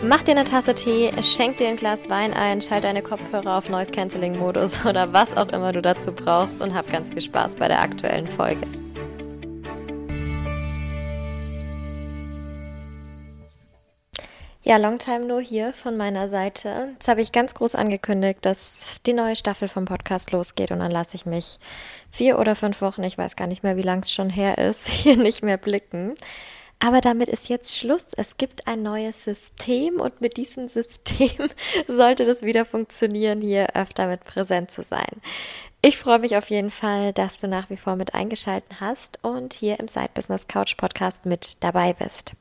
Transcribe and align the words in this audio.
Mach 0.00 0.22
dir 0.22 0.30
eine 0.30 0.44
Tasse 0.44 0.76
Tee, 0.76 1.10
schenk 1.24 1.58
dir 1.58 1.66
ein 1.66 1.76
Glas 1.76 2.08
Wein 2.08 2.32
ein, 2.32 2.62
schalt 2.62 2.84
deine 2.84 3.02
Kopfhörer 3.02 3.58
auf 3.58 3.68
Noise 3.68 3.90
Cancelling 3.90 4.38
Modus 4.38 4.84
oder 4.86 5.12
was 5.12 5.36
auch 5.36 5.48
immer 5.48 5.72
du 5.72 5.82
dazu 5.82 6.12
brauchst 6.12 6.60
und 6.60 6.72
hab 6.72 6.90
ganz 6.92 7.10
viel 7.10 7.20
Spaß 7.20 7.56
bei 7.56 7.66
der 7.66 7.82
aktuellen 7.82 8.28
Folge. 8.28 8.64
Ja, 14.62 14.76
Longtime 14.76 15.24
nur 15.24 15.40
hier 15.40 15.72
von 15.72 15.96
meiner 15.96 16.28
Seite. 16.28 16.90
Jetzt 16.92 17.08
habe 17.08 17.22
ich 17.22 17.32
ganz 17.32 17.54
groß 17.54 17.74
angekündigt, 17.74 18.40
dass 18.42 19.00
die 19.04 19.14
neue 19.14 19.34
Staffel 19.34 19.66
vom 19.66 19.86
Podcast 19.86 20.30
losgeht 20.30 20.70
und 20.70 20.78
dann 20.78 20.92
lasse 20.92 21.16
ich 21.16 21.26
mich 21.26 21.58
vier 22.10 22.38
oder 22.38 22.54
fünf 22.54 22.82
Wochen, 22.82 23.02
ich 23.02 23.18
weiß 23.18 23.34
gar 23.34 23.48
nicht 23.48 23.64
mehr, 23.64 23.76
wie 23.76 23.82
lang 23.82 24.00
es 24.00 24.12
schon 24.12 24.30
her 24.30 24.58
ist, 24.58 24.86
hier 24.88 25.16
nicht 25.16 25.42
mehr 25.42 25.56
blicken. 25.56 26.14
Aber 26.80 27.00
damit 27.00 27.28
ist 27.28 27.48
jetzt 27.48 27.76
Schluss. 27.76 28.06
Es 28.16 28.36
gibt 28.36 28.68
ein 28.68 28.82
neues 28.82 29.24
System 29.24 30.00
und 30.00 30.20
mit 30.20 30.36
diesem 30.36 30.68
System 30.68 31.50
sollte 31.88 32.24
das 32.24 32.42
wieder 32.42 32.64
funktionieren, 32.64 33.40
hier 33.40 33.74
öfter 33.74 34.06
mit 34.06 34.24
präsent 34.24 34.70
zu 34.70 34.82
sein. 34.82 35.20
Ich 35.82 35.98
freue 35.98 36.18
mich 36.18 36.36
auf 36.36 36.50
jeden 36.50 36.70
Fall, 36.70 37.12
dass 37.12 37.38
du 37.38 37.48
nach 37.48 37.70
wie 37.70 37.76
vor 37.76 37.96
mit 37.96 38.14
eingeschalten 38.14 38.80
hast 38.80 39.18
und 39.22 39.54
hier 39.54 39.78
im 39.80 39.88
Side 39.88 40.10
Business 40.14 40.48
Couch 40.48 40.76
Podcast 40.76 41.26
mit 41.26 41.62
dabei 41.62 41.92
bist. 41.92 42.32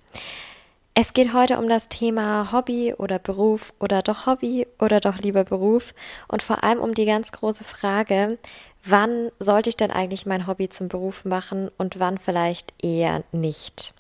Es 0.93 1.13
geht 1.13 1.33
heute 1.33 1.59
um 1.59 1.69
das 1.69 1.89
Thema 1.89 2.51
Hobby 2.51 2.95
oder 2.95 3.19
Beruf 3.19 3.73
oder 3.79 4.01
doch 4.01 4.25
Hobby 4.25 4.65
oder 4.79 4.99
doch 4.99 5.19
lieber 5.19 5.43
Beruf 5.43 5.93
und 6.27 6.41
vor 6.41 6.63
allem 6.63 6.79
um 6.79 6.95
die 6.95 7.05
ganz 7.05 7.31
große 7.31 7.63
Frage, 7.63 8.39
wann 8.83 9.29
sollte 9.37 9.69
ich 9.69 9.77
denn 9.77 9.91
eigentlich 9.91 10.25
mein 10.25 10.47
Hobby 10.47 10.69
zum 10.69 10.87
Beruf 10.87 11.23
machen 11.23 11.69
und 11.77 11.99
wann 11.99 12.17
vielleicht 12.17 12.73
eher 12.83 13.23
nicht 13.31 13.93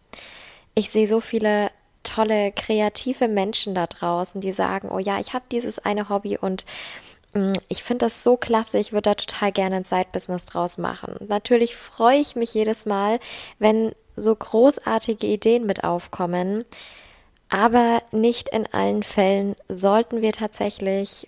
ich 0.75 0.89
sehe 0.89 1.07
so 1.07 1.19
viele 1.19 1.71
tolle, 2.03 2.51
kreative 2.51 3.27
Menschen 3.27 3.75
da 3.75 3.87
draußen, 3.87 4.41
die 4.41 4.53
sagen, 4.53 4.89
oh 4.89 4.99
ja, 4.99 5.19
ich 5.19 5.33
habe 5.33 5.45
dieses 5.51 5.79
eine 5.79 6.09
Hobby 6.09 6.37
und 6.37 6.65
mm, 7.33 7.53
ich 7.67 7.83
finde 7.83 8.05
das 8.05 8.23
so 8.23 8.37
klasse, 8.37 8.77
ich 8.77 8.93
würde 8.93 9.09
da 9.09 9.15
total 9.15 9.51
gerne 9.51 9.77
ein 9.77 9.83
Side-Business 9.83 10.45
draus 10.45 10.77
machen. 10.77 11.15
Natürlich 11.27 11.75
freue 11.75 12.19
ich 12.19 12.35
mich 12.35 12.53
jedes 12.53 12.85
Mal, 12.85 13.19
wenn 13.59 13.93
so 14.15 14.35
großartige 14.35 15.27
Ideen 15.27 15.65
mit 15.65 15.83
aufkommen, 15.83 16.65
aber 17.49 18.01
nicht 18.11 18.49
in 18.49 18.65
allen 18.73 19.03
Fällen 19.03 19.55
sollten 19.69 20.21
wir 20.21 20.31
tatsächlich 20.31 21.27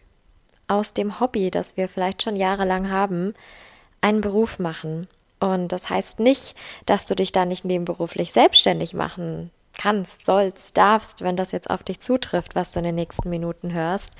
aus 0.67 0.93
dem 0.93 1.19
Hobby, 1.19 1.51
das 1.51 1.77
wir 1.77 1.89
vielleicht 1.89 2.23
schon 2.23 2.35
jahrelang 2.35 2.89
haben, 2.89 3.33
einen 4.01 4.21
Beruf 4.21 4.59
machen. 4.59 5.07
Und 5.39 5.69
das 5.69 5.89
heißt 5.89 6.19
nicht, 6.19 6.55
dass 6.85 7.05
du 7.05 7.15
dich 7.15 7.31
da 7.31 7.45
nicht 7.45 7.65
nebenberuflich 7.65 8.31
selbstständig 8.31 8.93
machen 8.93 9.51
kannst, 9.77 10.25
sollst, 10.25 10.77
darfst, 10.77 11.21
wenn 11.21 11.37
das 11.37 11.51
jetzt 11.51 11.69
auf 11.69 11.83
dich 11.83 12.01
zutrifft, 12.01 12.55
was 12.55 12.71
du 12.71 12.79
in 12.79 12.85
den 12.85 12.95
nächsten 12.95 13.29
Minuten 13.29 13.71
hörst. 13.71 14.13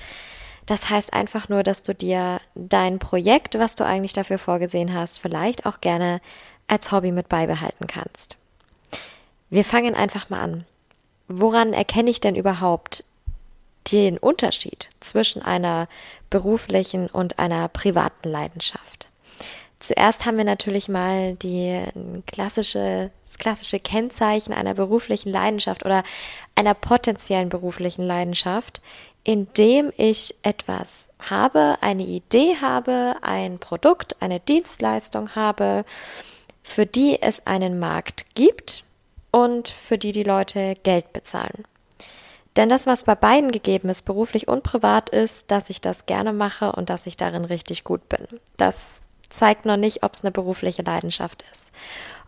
Das 0.66 0.88
heißt 0.88 1.12
einfach 1.12 1.48
nur, 1.48 1.62
dass 1.62 1.82
du 1.82 1.94
dir 1.94 2.40
dein 2.54 2.98
Projekt, 2.98 3.58
was 3.58 3.74
du 3.74 3.84
eigentlich 3.84 4.12
dafür 4.12 4.38
vorgesehen 4.38 4.94
hast, 4.94 5.18
vielleicht 5.18 5.66
auch 5.66 5.80
gerne 5.80 6.20
als 6.68 6.92
Hobby 6.92 7.12
mit 7.12 7.28
beibehalten 7.28 7.86
kannst. 7.86 8.36
Wir 9.50 9.64
fangen 9.64 9.94
einfach 9.94 10.30
mal 10.30 10.40
an. 10.40 10.64
Woran 11.26 11.72
erkenne 11.72 12.10
ich 12.10 12.20
denn 12.20 12.36
überhaupt 12.36 13.04
den 13.90 14.16
Unterschied 14.16 14.88
zwischen 15.00 15.42
einer 15.42 15.88
beruflichen 16.30 17.08
und 17.08 17.38
einer 17.38 17.68
privaten 17.68 18.28
Leidenschaft? 18.28 19.09
Zuerst 19.80 20.26
haben 20.26 20.36
wir 20.36 20.44
natürlich 20.44 20.90
mal 20.90 21.36
die 21.36 21.82
klassische, 22.26 23.10
das 23.24 23.38
klassische 23.38 23.80
Kennzeichen 23.80 24.52
einer 24.52 24.74
beruflichen 24.74 25.30
Leidenschaft 25.30 25.86
oder 25.86 26.04
einer 26.54 26.74
potenziellen 26.74 27.48
beruflichen 27.48 28.02
Leidenschaft, 28.02 28.82
indem 29.24 29.90
ich 29.96 30.34
etwas 30.42 31.14
habe, 31.18 31.78
eine 31.80 32.02
Idee 32.02 32.56
habe, 32.60 33.16
ein 33.22 33.58
Produkt, 33.58 34.20
eine 34.20 34.38
Dienstleistung 34.38 35.34
habe, 35.34 35.86
für 36.62 36.84
die 36.84 37.20
es 37.22 37.46
einen 37.46 37.78
Markt 37.78 38.26
gibt 38.34 38.84
und 39.30 39.70
für 39.70 39.96
die 39.96 40.12
die 40.12 40.24
Leute 40.24 40.74
Geld 40.82 41.14
bezahlen. 41.14 41.64
Denn 42.56 42.68
das, 42.68 42.86
was 42.86 43.04
bei 43.04 43.14
beiden 43.14 43.50
gegeben 43.50 43.88
ist, 43.88 44.04
beruflich 44.04 44.46
und 44.46 44.62
privat, 44.62 45.08
ist, 45.08 45.50
dass 45.50 45.70
ich 45.70 45.80
das 45.80 46.04
gerne 46.04 46.34
mache 46.34 46.72
und 46.72 46.90
dass 46.90 47.06
ich 47.06 47.16
darin 47.16 47.46
richtig 47.46 47.84
gut 47.84 48.08
bin. 48.10 48.26
Das 48.58 49.08
zeigt 49.30 49.64
noch 49.64 49.76
nicht, 49.76 50.02
ob 50.02 50.14
es 50.14 50.22
eine 50.22 50.30
berufliche 50.30 50.82
Leidenschaft 50.82 51.44
ist. 51.52 51.72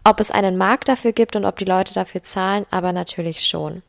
Ob 0.04 0.18
es 0.20 0.30
einen 0.30 0.56
Markt 0.56 0.88
dafür 0.88 1.12
gibt 1.12 1.36
und 1.36 1.44
ob 1.44 1.56
die 1.56 1.64
Leute 1.64 1.94
dafür 1.94 2.22
zahlen, 2.22 2.66
aber 2.70 2.92
natürlich 2.92 3.46
schon. 3.46 3.82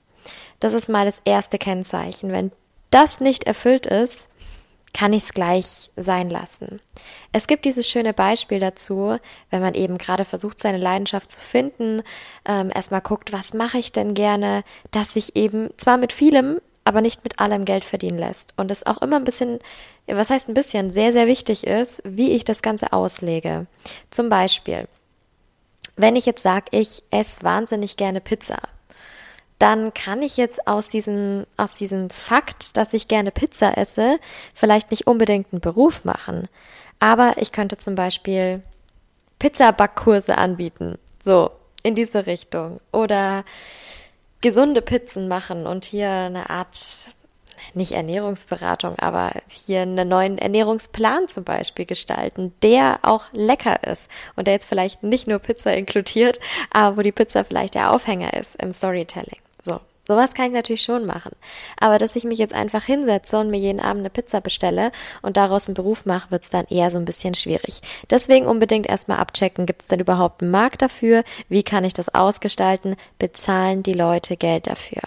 Das 0.60 0.74
ist 0.74 0.90
mal 0.90 1.06
das 1.06 1.22
erste 1.26 1.58
Kennzeichen. 1.58 2.32
Wenn 2.32 2.52
das 2.92 3.20
nicht 3.20 3.46
erfüllt 3.46 3.86
ist, 3.86 4.30
kann 4.94 5.12
ich 5.12 5.24
es 5.24 5.34
gleich 5.34 5.90
sein 5.96 6.30
lassen. 6.30 6.80
Es 7.32 7.48
gibt 7.48 7.66
dieses 7.66 7.90
schöne 7.90 8.14
Beispiel 8.14 8.60
dazu, 8.60 9.18
wenn 9.50 9.62
man 9.62 9.74
eben 9.74 9.98
gerade 9.98 10.24
versucht, 10.24 10.62
seine 10.62 10.78
Leidenschaft 10.78 11.32
zu 11.32 11.42
finden, 11.42 12.04
ähm, 12.46 12.72
erstmal 12.74 13.02
guckt, 13.02 13.34
was 13.34 13.56
mache 13.56 13.80
ich 13.80 13.92
denn 13.92 14.14
gerne, 14.14 14.64
dass 14.92 15.14
sich 15.14 15.36
eben 15.36 15.72
zwar 15.78 15.98
mit 15.98 16.14
vielem 16.14 16.62
aber 16.84 17.02
nicht 17.02 17.24
mit 17.24 17.40
allem 17.40 17.66
Geld 17.66 17.86
verdienen 17.86 18.18
lässt. 18.18 18.54
Und 18.58 18.72
es 18.72 18.86
auch 18.86 19.02
immer 19.02 19.18
ein 19.18 19.24
bisschen, 19.24 19.60
was 20.08 20.30
heißt 20.30 20.50
ein 20.50 20.54
bisschen, 20.54 20.92
sehr, 20.92 21.14
sehr 21.14 21.28
wichtig 21.28 21.66
ist, 21.66 22.02
wie 22.06 22.32
ich 22.32 22.46
das 22.46 22.62
Ganze 22.62 22.94
auslege. 22.94 23.68
Zum 24.12 24.30
Beispiel, 24.30 24.88
wenn 25.96 26.16
ich 26.16 26.26
jetzt 26.26 26.44
sage, 26.44 26.66
ich 26.72 27.04
esse 27.12 27.44
wahnsinnig 27.44 27.98
gerne 27.98 28.22
Pizza, 28.22 28.58
dann 29.60 29.94
kann 29.94 30.22
ich 30.22 30.36
jetzt 30.36 30.68
aus 30.68 30.90
diesem, 30.90 31.46
aus 31.56 31.76
diesem 31.76 32.10
Fakt, 32.10 32.76
dass 32.76 32.94
ich 32.94 33.08
gerne 33.08 33.32
Pizza 33.32 33.78
esse, 33.78 34.20
vielleicht 34.54 34.92
nicht 34.92 35.08
unbedingt 35.08 35.54
einen 35.54 35.62
Beruf 35.62 36.04
machen. 36.04 36.50
Aber 37.00 37.36
ich 37.38 37.52
könnte 37.52 37.78
zum 37.78 37.96
Beispiel 37.96 38.62
Pizza-Backkurse 39.40 40.38
anbieten. 40.38 40.98
So, 41.24 41.52
in 41.84 41.96
diese 41.96 42.26
Richtung. 42.26 42.80
Oder 42.92 43.46
gesunde 44.44 44.82
Pizzen 44.82 45.28
machen 45.28 45.66
und 45.66 45.86
hier 45.86 46.10
eine 46.10 46.50
Art, 46.52 46.78
nicht 47.74 47.94
Ernährungsberatung, 47.94 49.00
aber 49.00 49.32
hier 49.50 49.82
einen 49.82 50.08
neuen 50.08 50.38
Ernährungsplan 50.38 51.30
zum 51.30 51.46
Beispiel 51.46 51.86
gestalten, 51.86 52.54
der 52.62 53.00
auch 53.02 53.26
lecker 53.32 53.88
ist 53.88 54.10
und 54.36 54.46
der 54.46 54.56
jetzt 54.56 54.68
vielleicht 54.68 55.02
nicht 55.02 55.28
nur 55.28 55.40
Pizza 55.40 55.74
inkludiert, 55.74 56.40
aber 56.70 56.98
wo 56.98 57.02
die 57.02 57.14
Pizza 57.14 57.46
vielleicht 57.46 57.74
der 57.74 57.92
Aufhänger 57.92 58.34
ist 58.34 58.62
im 58.62 58.74
Storytelling. 58.74 59.40
So. 59.64 59.80
Sowas 60.06 60.34
kann 60.34 60.48
ich 60.48 60.52
natürlich 60.52 60.82
schon 60.82 61.06
machen. 61.06 61.32
Aber 61.80 61.98
dass 61.98 62.18
ich 62.18 62.26
mich 62.26 62.38
jetzt 62.38 62.54
einfach 62.54 62.84
hinsetze 62.84 63.40
und 63.40 63.50
mir 63.50 63.60
jeden 63.60 63.80
Abend 63.80 64.02
eine 64.02 64.10
Pizza 64.10 64.42
bestelle 64.42 64.92
und 65.22 65.38
daraus 65.38 65.68
einen 65.68 65.76
Beruf 65.76 66.06
mache, 66.06 66.30
wird 66.30 66.44
es 66.44 66.50
dann 66.50 66.66
eher 66.66 66.92
so 66.92 66.98
ein 66.98 67.06
bisschen 67.06 67.36
schwierig. 67.36 67.82
Deswegen 68.10 68.46
unbedingt 68.48 68.86
erstmal 68.86 69.20
abchecken, 69.20 69.66
gibt 69.66 69.84
es 69.84 69.88
denn 69.88 70.02
überhaupt 70.02 70.42
einen 70.42 70.52
Markt 70.52 70.82
dafür? 70.82 71.24
Wie 71.48 71.64
kann 71.64 71.86
ich 71.86 71.94
das 71.94 72.14
ausgestalten? 72.14 72.98
Bezahlen 73.18 73.82
die 73.82 73.94
Leute 73.94 74.36
Geld 74.36 74.68
dafür? 74.68 75.04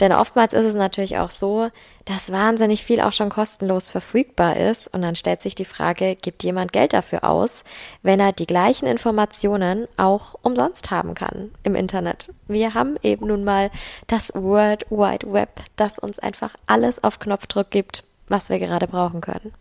Denn 0.00 0.12
oftmals 0.12 0.52
ist 0.52 0.66
es 0.66 0.74
natürlich 0.74 1.16
auch 1.16 1.30
so, 1.30 1.70
dass 2.06 2.30
wahnsinnig 2.30 2.84
viel 2.84 3.00
auch 3.00 3.12
schon 3.12 3.30
kostenlos 3.30 3.90
verfügbar 3.90 4.56
ist. 4.56 4.92
Und 4.94 5.02
dann 5.02 5.16
stellt 5.16 5.42
sich 5.42 5.54
die 5.54 5.64
Frage, 5.64 6.14
gibt 6.14 6.44
jemand 6.44 6.72
Geld 6.72 6.92
dafür 6.92 7.24
aus, 7.24 7.64
wenn 8.02 8.20
er 8.20 8.32
die 8.32 8.46
gleichen 8.46 8.86
Informationen 8.86 9.88
auch 9.96 10.36
umsonst 10.42 10.90
haben 10.90 11.14
kann 11.14 11.50
im 11.64 11.74
Internet? 11.74 12.28
Wir 12.46 12.74
haben 12.74 12.96
eben 13.02 13.26
nun 13.26 13.42
mal 13.42 13.70
das 14.06 14.25
World 14.34 14.86
Wide 14.90 15.32
Web, 15.32 15.60
das 15.76 15.98
uns 15.98 16.18
einfach 16.18 16.54
alles 16.66 17.02
auf 17.02 17.18
Knopfdruck 17.18 17.70
gibt, 17.70 18.04
was 18.28 18.48
wir 18.48 18.58
gerade 18.58 18.88
brauchen 18.88 19.20
können. 19.20 19.52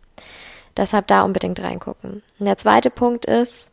Deshalb 0.78 1.08
da 1.08 1.24
unbedingt 1.24 1.62
reingucken. 1.62 2.22
Und 2.40 2.46
der 2.46 2.58
zweite 2.58 2.90
Punkt 2.90 3.26
ist, 3.26 3.72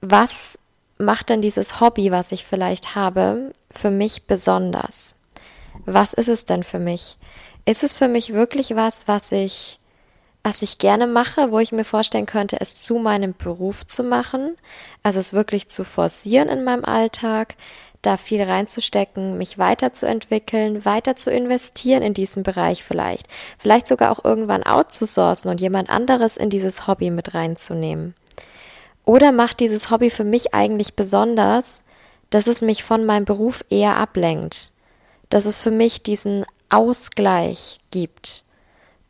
was 0.00 0.58
macht 0.98 1.28
denn 1.28 1.42
dieses 1.42 1.80
Hobby, 1.80 2.10
was 2.10 2.32
ich 2.32 2.44
vielleicht 2.44 2.94
habe, 2.94 3.52
für 3.70 3.90
mich 3.90 4.26
besonders? 4.26 5.14
Was 5.84 6.12
ist 6.12 6.28
es 6.28 6.44
denn 6.44 6.62
für 6.62 6.78
mich? 6.78 7.16
Ist 7.64 7.82
es 7.82 7.92
für 7.92 8.08
mich 8.08 8.32
wirklich 8.32 8.74
was, 8.76 9.08
was 9.08 9.32
ich, 9.32 9.78
was 10.42 10.62
ich 10.62 10.78
gerne 10.78 11.06
mache, 11.06 11.50
wo 11.50 11.58
ich 11.58 11.72
mir 11.72 11.84
vorstellen 11.84 12.26
könnte, 12.26 12.60
es 12.60 12.80
zu 12.80 12.98
meinem 12.98 13.34
Beruf 13.34 13.86
zu 13.86 14.02
machen? 14.02 14.56
Also 15.02 15.20
es 15.20 15.32
wirklich 15.32 15.68
zu 15.68 15.84
forcieren 15.84 16.48
in 16.48 16.64
meinem 16.64 16.84
Alltag, 16.84 17.54
da 18.02 18.16
viel 18.16 18.42
reinzustecken, 18.42 19.38
mich 19.38 19.58
weiterzuentwickeln, 19.58 20.84
weiter 20.84 21.16
zu 21.16 21.30
investieren 21.30 22.02
in 22.02 22.14
diesen 22.14 22.42
Bereich 22.42 22.82
vielleicht. 22.82 23.28
Vielleicht 23.58 23.86
sogar 23.86 24.10
auch 24.10 24.24
irgendwann 24.24 24.64
outzusourcen 24.64 25.48
und 25.48 25.60
jemand 25.60 25.88
anderes 25.88 26.36
in 26.36 26.50
dieses 26.50 26.88
Hobby 26.88 27.10
mit 27.10 27.34
reinzunehmen. 27.34 28.14
Oder 29.04 29.32
macht 29.32 29.60
dieses 29.60 29.90
Hobby 29.90 30.10
für 30.10 30.24
mich 30.24 30.52
eigentlich 30.52 30.94
besonders, 30.94 31.82
dass 32.30 32.48
es 32.48 32.60
mich 32.60 32.82
von 32.82 33.04
meinem 33.04 33.24
Beruf 33.24 33.64
eher 33.70 33.96
ablenkt? 33.96 34.72
Dass 35.30 35.44
es 35.44 35.58
für 35.58 35.70
mich 35.70 36.02
diesen 36.02 36.44
Ausgleich 36.70 37.80
gibt? 37.90 38.42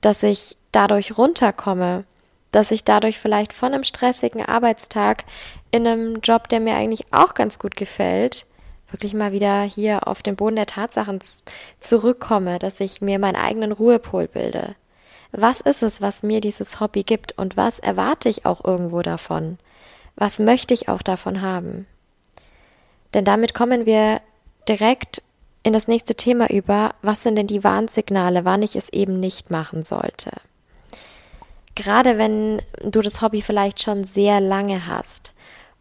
Dass 0.03 0.23
ich 0.23 0.57
dadurch 0.71 1.17
runterkomme? 1.17 2.05
Dass 2.53 2.71
ich 2.71 2.85
dadurch 2.85 3.19
vielleicht 3.19 3.55
von 3.55 3.73
einem 3.73 3.85
stressigen 3.85 4.45
Arbeitstag 4.45 5.25
in 5.71 5.87
einem 5.87 6.21
Job, 6.21 6.49
der 6.49 6.61
mir 6.61 6.75
eigentlich 6.75 7.07
auch 7.11 7.33
ganz 7.33 7.59
gut 7.59 7.77
gefällt, 7.77 8.45
wirklich 8.93 9.15
mal 9.15 9.33
wieder 9.33 9.63
hier 9.63 10.07
auf 10.07 10.23
den 10.23 10.37
Boden 10.37 10.57
der 10.57 10.67
Tatsachen 10.67 11.21
zurückkomme, 11.81 12.59
dass 12.59 12.81
ich 12.81 13.01
mir 13.01 13.19
meinen 13.19 13.37
eigenen 13.37 13.73
Ruhepol 13.73 14.29
bilde. 14.29 14.75
Was 15.33 15.61
ist 15.61 15.83
es, 15.83 16.01
was 16.01 16.23
mir 16.23 16.41
dieses 16.41 16.81
Hobby 16.81 17.03
gibt 17.03 17.39
und 17.39 17.57
was 17.57 17.79
erwarte 17.79 18.29
ich 18.29 18.45
auch 18.45 18.65
irgendwo 18.65 19.03
davon? 19.03 19.59
Was 20.15 20.39
möchte 20.39 20.75
ich 20.75 20.89
auch 20.89 21.03
davon 21.03 21.41
haben? 21.41 21.87
Denn 23.15 23.25
damit 23.25 23.55
kommen 23.55 23.87
wir 23.87 24.21
direkt 24.69 25.23
in 25.63 25.73
das 25.73 25.89
nächste 25.89 26.15
Thema 26.15 26.51
über, 26.51 26.95
was 27.03 27.23
sind 27.23 27.37
denn 27.37 27.47
die 27.47 27.65
Warnsignale, 27.65 28.45
wann 28.45 28.63
ich 28.63 28.77
es 28.77 28.89
eben 28.89 29.21
nicht 29.21 29.51
machen 29.51 29.85
sollte. 29.85 30.33
Gerade 31.75 32.19
wenn 32.19 32.61
du 32.83 33.01
das 33.01 33.23
Hobby 33.23 33.43
vielleicht 33.43 33.83
schon 33.83 34.05
sehr 34.05 34.41
lange 34.41 34.87
hast 34.87 35.32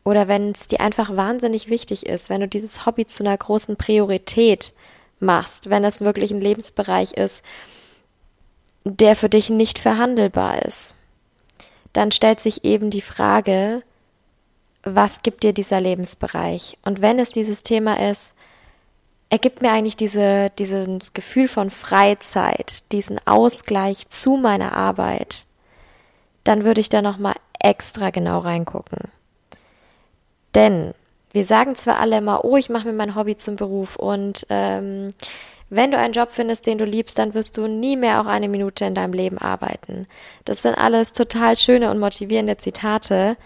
oder 0.03 0.27
wenn 0.27 0.51
es 0.51 0.67
dir 0.67 0.81
einfach 0.81 1.15
wahnsinnig 1.15 1.69
wichtig 1.69 2.05
ist, 2.05 2.29
wenn 2.29 2.41
du 2.41 2.47
dieses 2.47 2.85
Hobby 2.85 3.05
zu 3.05 3.23
einer 3.23 3.37
großen 3.37 3.75
Priorität 3.75 4.73
machst, 5.19 5.69
wenn 5.69 5.83
es 5.83 6.01
wirklich 6.01 6.31
ein 6.31 6.41
Lebensbereich 6.41 7.13
ist, 7.13 7.43
der 8.83 9.15
für 9.15 9.29
dich 9.29 9.49
nicht 9.49 9.77
verhandelbar 9.77 10.63
ist, 10.63 10.95
dann 11.93 12.11
stellt 12.11 12.39
sich 12.39 12.63
eben 12.63 12.89
die 12.89 13.01
Frage, 13.01 13.83
was 14.83 15.21
gibt 15.21 15.43
dir 15.43 15.53
dieser 15.53 15.79
Lebensbereich? 15.79 16.77
Und 16.83 17.01
wenn 17.01 17.19
es 17.19 17.29
dieses 17.29 17.61
Thema 17.61 18.09
ist, 18.09 18.33
er 19.29 19.37
gibt 19.37 19.61
mir 19.61 19.71
eigentlich 19.71 19.95
diese, 19.95 20.51
dieses 20.57 21.13
Gefühl 21.13 21.47
von 21.47 21.69
Freizeit, 21.69 22.83
diesen 22.91 23.25
Ausgleich 23.25 24.09
zu 24.09 24.35
meiner 24.35 24.73
Arbeit, 24.73 25.45
dann 26.43 26.65
würde 26.65 26.81
ich 26.81 26.89
da 26.89 27.01
nochmal 27.01 27.35
extra 27.59 28.09
genau 28.09 28.39
reingucken. 28.39 29.11
Denn 30.55 30.93
wir 31.31 31.45
sagen 31.45 31.75
zwar 31.75 31.99
alle 31.99 32.17
immer, 32.17 32.43
oh, 32.43 32.57
ich 32.57 32.69
mache 32.69 32.87
mir 32.87 32.93
mein 32.93 33.15
Hobby 33.15 33.37
zum 33.37 33.55
Beruf 33.55 33.95
und 33.95 34.45
ähm, 34.49 35.13
wenn 35.69 35.91
du 35.91 35.97
einen 35.97 36.13
Job 36.13 36.29
findest, 36.31 36.65
den 36.65 36.77
du 36.77 36.83
liebst, 36.83 37.17
dann 37.17 37.33
wirst 37.33 37.57
du 37.57 37.65
nie 37.67 37.95
mehr 37.95 38.19
auch 38.19 38.25
eine 38.25 38.49
Minute 38.49 38.83
in 38.83 38.93
deinem 38.93 39.13
Leben 39.13 39.37
arbeiten. 39.37 40.05
Das 40.43 40.61
sind 40.61 40.75
alles 40.75 41.13
total 41.13 41.55
schöne 41.55 41.89
und 41.89 41.97
motivierende 41.97 42.57
Zitate, 42.57 43.37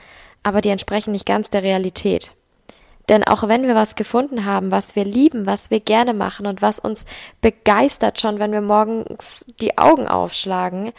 aber 0.42 0.62
die 0.62 0.70
entsprechen 0.70 1.12
nicht 1.12 1.28
ganz 1.28 1.52
der 1.52 1.62
Realität. 1.62 2.32
Denn 3.10 3.24
auch 3.24 3.48
wenn 3.48 3.68
wir 3.68 3.76
was 3.76 3.96
gefunden 3.96 4.46
haben, 4.46 4.72
was 4.72 4.96
wir 4.96 5.06
lieben, 5.06 5.46
was 5.46 5.70
wir 5.70 5.80
gerne 5.80 6.16
machen 6.16 6.48
und 6.48 6.64
was 6.64 6.80
uns 6.80 7.06
begeistert 7.42 8.20
schon, 8.20 8.40
wenn 8.40 8.52
wir 8.52 8.62
morgens 8.62 9.46
die 9.62 9.78
Augen 9.78 10.08
aufschlagen, 10.08 10.94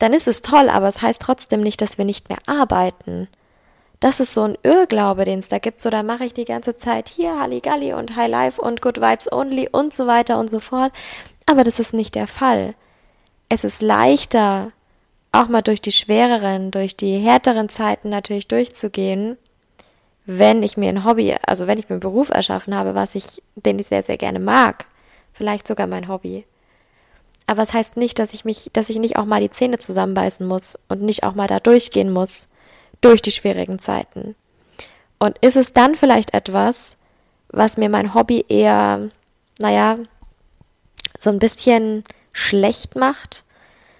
dann 0.00 0.12
ist 0.12 0.26
es 0.26 0.42
toll, 0.42 0.68
aber 0.68 0.88
es 0.88 1.00
heißt 1.00 1.22
trotzdem 1.22 1.60
nicht, 1.60 1.80
dass 1.80 1.98
wir 1.98 2.04
nicht 2.04 2.28
mehr 2.28 2.40
arbeiten. 2.46 3.28
Das 4.02 4.18
ist 4.18 4.34
so 4.34 4.42
ein 4.42 4.58
Irrglaube, 4.64 5.24
den 5.24 5.38
es 5.38 5.48
da 5.48 5.60
gibt. 5.60 5.80
So, 5.80 5.88
da 5.88 6.02
mache 6.02 6.24
ich 6.24 6.34
die 6.34 6.44
ganze 6.44 6.76
Zeit 6.76 7.08
hier 7.08 7.38
Halligalli 7.38 7.92
und 7.92 8.16
High 8.16 8.28
Life 8.28 8.60
und 8.60 8.82
Good 8.82 9.00
Vibes 9.00 9.30
Only 9.30 9.68
und 9.70 9.94
so 9.94 10.08
weiter 10.08 10.40
und 10.40 10.50
so 10.50 10.58
fort. 10.58 10.92
Aber 11.46 11.62
das 11.62 11.78
ist 11.78 11.94
nicht 11.94 12.16
der 12.16 12.26
Fall. 12.26 12.74
Es 13.48 13.62
ist 13.62 13.80
leichter, 13.80 14.72
auch 15.30 15.46
mal 15.46 15.62
durch 15.62 15.80
die 15.80 15.92
schwereren, 15.92 16.72
durch 16.72 16.96
die 16.96 17.16
härteren 17.18 17.68
Zeiten 17.68 18.10
natürlich 18.10 18.48
durchzugehen, 18.48 19.38
wenn 20.26 20.64
ich 20.64 20.76
mir 20.76 20.88
ein 20.88 21.04
Hobby, 21.04 21.36
also 21.46 21.68
wenn 21.68 21.78
ich 21.78 21.88
mir 21.88 21.94
einen 21.94 22.00
Beruf 22.00 22.30
erschaffen 22.30 22.74
habe, 22.74 22.96
was 22.96 23.14
ich, 23.14 23.40
den 23.54 23.78
ich 23.78 23.86
sehr, 23.86 24.02
sehr 24.02 24.18
gerne 24.18 24.40
mag. 24.40 24.84
Vielleicht 25.32 25.68
sogar 25.68 25.86
mein 25.86 26.08
Hobby. 26.08 26.44
Aber 27.46 27.62
es 27.62 27.68
das 27.68 27.76
heißt 27.76 27.96
nicht, 27.96 28.18
dass 28.18 28.34
ich 28.34 28.44
mich, 28.44 28.68
dass 28.72 28.88
ich 28.88 28.98
nicht 28.98 29.14
auch 29.14 29.26
mal 29.26 29.40
die 29.40 29.50
Zähne 29.50 29.78
zusammenbeißen 29.78 30.44
muss 30.44 30.76
und 30.88 31.02
nicht 31.02 31.22
auch 31.22 31.36
mal 31.36 31.46
da 31.46 31.60
durchgehen 31.60 32.12
muss, 32.12 32.51
durch 33.02 33.20
die 33.20 33.32
schwierigen 33.32 33.78
Zeiten. 33.78 34.34
Und 35.18 35.38
ist 35.38 35.56
es 35.56 35.72
dann 35.72 35.94
vielleicht 35.94 36.32
etwas, 36.34 36.96
was 37.48 37.76
mir 37.76 37.88
mein 37.88 38.14
Hobby 38.14 38.44
eher, 38.48 39.10
naja, 39.58 39.98
so 41.18 41.30
ein 41.30 41.38
bisschen 41.38 42.04
schlecht 42.32 42.96
macht, 42.96 43.44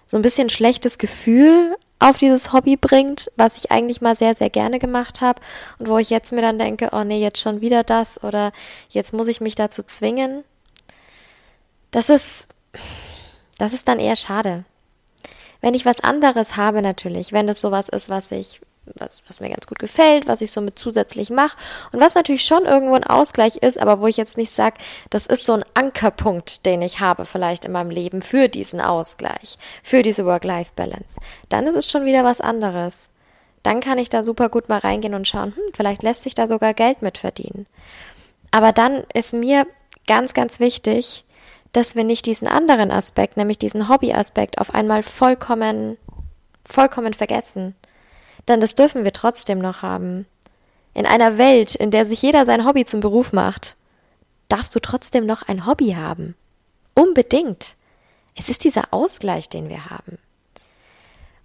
so 0.06 0.16
ein 0.16 0.22
bisschen 0.22 0.49
schlechtes 0.49 0.99
Gefühl 0.99 1.76
auf 1.99 2.19
dieses 2.19 2.52
Hobby 2.52 2.76
bringt, 2.76 3.31
was 3.37 3.56
ich 3.56 3.70
eigentlich 3.70 4.00
mal 4.00 4.16
sehr, 4.16 4.34
sehr 4.34 4.50
gerne 4.50 4.78
gemacht 4.78 5.20
habe 5.20 5.40
und 5.78 5.88
wo 5.88 5.98
ich 5.98 6.10
jetzt 6.10 6.32
mir 6.32 6.43
dann 6.43 6.58
denke, 6.58 6.90
oh 6.93 7.05
nee, 7.05 7.20
jetzt 7.20 7.38
schon 7.38 7.60
wieder 7.60 7.84
das 7.84 8.22
oder 8.25 8.52
jetzt 8.88 9.12
muss 9.12 9.28
ich 9.28 9.40
mich 9.40 9.55
dazu 9.55 9.82
zwingen. 9.84 10.43
Das 11.93 12.08
ist, 12.08 12.48
das 13.58 13.72
ist 13.72 13.87
dann 13.87 14.00
eher 14.00 14.16
schade. 14.16 14.64
Wenn 15.60 15.75
ich 15.75 15.87
was 15.87 16.00
anderes 16.00 16.56
habe 16.56 16.82
natürlich, 16.82 17.32
wenn 17.32 17.48
es 17.48 17.60
sowas 17.60 17.88
ist, 17.88 18.08
was 18.08 18.32
ich 18.32 18.60
was, 18.87 19.23
was 19.29 19.40
mir 19.40 19.50
ganz 19.50 19.67
gut 19.67 19.79
gefällt, 19.79 20.26
was 20.26 20.40
ich 20.40 20.50
so 20.50 20.61
mit 20.61 20.79
zusätzlich 20.79 21.31
mache 21.31 21.56
und 21.93 22.00
was 22.00 22.14
natürlich 22.14 22.44
schon 22.44 22.64
irgendwo 22.64 22.94
ein 22.94 23.05
Ausgleich 23.05 23.56
ist, 23.56 23.81
aber 23.81 24.00
wo 24.00 24.06
ich 24.06 24.17
jetzt 24.17 24.37
nicht 24.37 24.52
sage, 24.52 24.76
das 25.11 25.26
ist 25.26 25.44
so 25.44 25.52
ein 25.52 25.64
Ankerpunkt, 25.75 26.67
den 26.67 26.82
ich 26.82 27.00
habe 27.00 27.25
vielleicht 27.25 27.64
in 27.64 27.73
meinem 27.73 27.90
Leben 27.90 28.23
für 28.23 28.49
diesen 28.49 28.81
Ausgleich, 28.81 29.58
für 29.82 30.03
diese 30.03 30.27
Work-Life-Balance, 30.27 31.20
dann 31.48 31.67
ist 31.67 31.77
es 31.77 31.91
schon 31.91 32.05
wieder 32.05 32.24
was 32.24 32.41
anderes. 32.41 33.10
Dann 33.62 33.81
kann 33.81 33.98
ich 33.98 34.10
da 34.10 34.24
super 34.24 34.48
gut 34.48 34.69
mal 34.69 34.79
reingehen 34.79 35.15
und 35.15 35.29
schauen, 35.29 35.55
hm, 35.55 35.72
vielleicht 35.74 36.03
lässt 36.03 36.24
sich 36.24 36.34
da 36.34 36.48
sogar 36.48 36.74
Geld 36.74 37.01
mit 37.01 37.19
verdienen. 37.19 37.67
Aber 38.51 38.72
dann 38.72 39.05
ist 39.15 39.32
mir 39.32 39.67
ganz, 40.08 40.34
ganz 40.34 40.58
wichtig, 40.58 41.24
dass 41.72 41.94
wir 41.94 42.03
nicht 42.03 42.27
diesen 42.27 42.48
anderen 42.48 42.91
Aspekt, 42.91 43.36
nämlich 43.36 43.58
diesen 43.58 43.89
Hobby-Aspekt, 43.89 44.58
auf 44.58 44.74
einmal 44.74 45.05
vollkommen, 45.05 45.96
vollkommen 46.65 47.15
vergessen 47.15 47.77
dann 48.46 48.61
das 48.61 48.75
dürfen 48.75 49.05
wir 49.05 49.13
trotzdem 49.13 49.58
noch 49.58 49.82
haben. 49.82 50.27
In 50.94 51.06
einer 51.06 51.39
Welt, 51.39 51.75
in 51.75 51.91
der 51.91 52.05
sich 52.05 52.20
jeder 52.22 52.44
sein 52.44 52.67
Hobby 52.67 52.84
zum 52.84 53.01
Beruf 53.01 53.32
macht, 53.32 53.77
darfst 54.49 54.75
du 54.75 54.81
trotzdem 54.81 55.25
noch 55.25 55.43
ein 55.43 55.67
Hobby 55.67 55.93
haben. 55.93 56.34
Unbedingt. 56.94 57.77
Es 58.37 58.49
ist 58.49 58.65
dieser 58.65 58.93
Ausgleich, 58.93 59.49
den 59.49 59.69
wir 59.69 59.91
haben. 59.91 60.19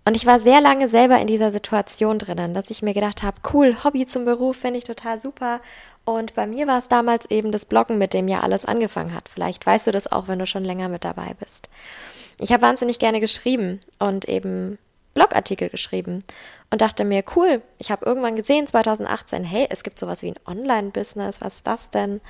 Und 0.06 0.16
ich 0.16 0.26
war 0.26 0.40
sehr 0.40 0.62
lange 0.62 0.88
selber 0.88 1.20
in 1.20 1.28
dieser 1.28 1.52
Situation 1.52 2.18
drinnen, 2.18 2.54
dass 2.54 2.70
ich 2.70 2.82
mir 2.82 2.94
gedacht 2.94 3.24
habe, 3.24 3.42
cool, 3.54 3.84
Hobby 3.84 4.06
zum 4.06 4.24
Beruf 4.24 4.58
finde 4.58 4.80
ich 4.80 4.86
total 4.86 5.20
super. 5.20 5.60
Und 6.06 6.34
bei 6.34 6.48
mir 6.48 6.66
war 6.68 6.80
es 6.80 6.88
damals 6.88 7.30
eben 7.30 7.52
das 7.52 7.66
Bloggen, 7.66 7.98
mit 7.98 8.14
dem 8.14 8.30
ja 8.30 8.40
alles 8.40 8.64
angefangen 8.64 9.14
hat. 9.14 9.28
Vielleicht 9.28 9.66
weißt 9.66 9.88
du 9.88 9.92
das 9.92 10.10
auch, 10.10 10.30
wenn 10.30 10.40
du 10.40 10.46
schon 10.46 10.64
länger 10.64 10.88
mit 10.88 11.04
dabei 11.04 11.36
bist. 11.38 11.68
Ich 12.40 12.54
habe 12.54 12.62
wahnsinnig 12.62 13.00
gerne 13.00 13.20
geschrieben 13.20 13.82
und 14.00 14.30
eben 14.30 14.78
Blogartikel 15.18 15.70
geschrieben 15.70 16.24
und 16.70 16.82
dachte 16.82 17.04
mir, 17.04 17.24
cool, 17.36 17.64
ich 17.80 17.90
habe 17.90 18.06
irgendwann 18.06 18.36
gesehen, 18.36 18.68
2018, 18.68 19.44
hey, 19.44 19.66
es 19.72 19.82
gibt 19.82 19.98
sowas 19.98 20.22
wie 20.22 20.30
ein 20.30 20.40
Online-Business, 20.46 21.42
was 21.42 21.56
ist 21.56 21.68
das 21.68 21.90
denn? 21.90 22.22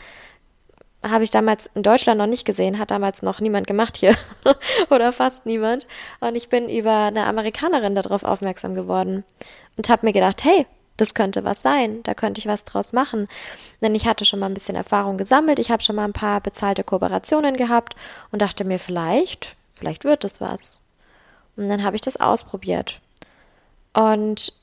Habe 1.04 1.26
ich 1.26 1.30
damals 1.30 1.70
in 1.76 1.84
Deutschland 1.84 2.18
noch 2.18 2.28
nicht 2.28 2.46
gesehen, 2.46 2.80
hat 2.80 2.92
damals 2.92 3.22
noch 3.22 3.42
niemand 3.42 3.68
gemacht 3.68 3.98
hier 3.98 4.16
oder 4.90 5.12
fast 5.12 5.46
niemand. 5.46 5.86
Und 6.22 6.36
ich 6.36 6.48
bin 6.48 6.70
über 6.70 7.08
eine 7.08 7.26
Amerikanerin 7.26 7.94
darauf 7.94 8.24
aufmerksam 8.24 8.74
geworden 8.74 9.26
und 9.76 9.90
habe 9.90 10.06
mir 10.06 10.14
gedacht, 10.14 10.46
hey, 10.46 10.66
das 10.96 11.14
könnte 11.14 11.44
was 11.44 11.62
sein, 11.62 12.04
da 12.04 12.14
könnte 12.14 12.40
ich 12.40 12.48
was 12.48 12.64
draus 12.64 12.94
machen. 12.94 13.28
Denn 13.82 13.96
ich 13.96 14.08
hatte 14.08 14.24
schon 14.24 14.40
mal 14.40 14.48
ein 14.48 14.54
bisschen 14.54 14.76
Erfahrung 14.78 15.18
gesammelt, 15.18 15.60
ich 15.60 15.72
habe 15.72 15.84
schon 15.84 15.98
mal 15.98 16.06
ein 16.06 16.14
paar 16.14 16.40
bezahlte 16.40 16.86
Kooperationen 16.86 17.58
gehabt 17.58 17.98
und 18.32 18.42
dachte 18.42 18.64
mir, 18.64 18.80
vielleicht, 18.80 19.58
vielleicht 19.76 20.06
wird 20.06 20.24
es 20.24 20.40
was. 20.40 20.80
Und 21.58 21.70
dann 21.70 21.84
habe 21.84 21.96
ich 21.96 22.02
das 22.02 22.18
ausprobiert. 22.18 23.02
Und 23.94 24.54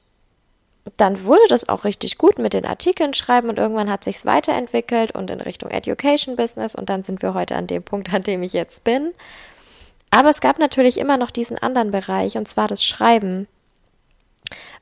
dann 0.97 1.25
wurde 1.25 1.43
das 1.49 1.69
auch 1.69 1.85
richtig 1.85 2.19
gut 2.19 2.39
mit 2.39 2.53
den 2.53 2.67
Artikeln 2.67 3.15
schreiben 3.15 3.49
und 3.49 3.59
irgendwann 3.59 3.91
hat 3.91 4.05
sich's 4.05 4.27
weiterentwickelt 4.27 5.13
und 5.13 5.31
in 5.31 5.41
Richtung 5.41 5.71
Education 5.71 6.37
Business 6.37 6.75
und 6.75 6.91
dann 6.91 7.03
sind 7.03 7.23
wir 7.23 7.35
heute 7.35 7.57
an 7.57 7.67
dem 7.67 7.83
Punkt, 7.83 8.13
an 8.13 8.23
dem 8.23 8.43
ich 8.43 8.53
jetzt 8.53 8.85
bin. 8.85 9.13
Aber 10.11 10.29
es 10.31 10.41
gab 10.41 10.59
natürlich 10.59 10.99
immer 10.99 11.17
noch 11.17 11.31
diesen 11.31 11.59
anderen 11.59 11.91
Bereich 11.91 12.37
und 12.37 12.47
zwar 12.47 12.69
das 12.69 12.85
Schreiben. 12.85 13.49